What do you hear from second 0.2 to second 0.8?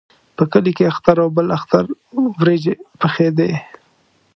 په کلي